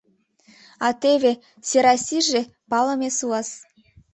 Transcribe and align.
А 0.85 0.87
теве 1.01 1.31
Серазиже— 1.69 2.41
палыме 2.69 3.09
суас. 3.17 3.49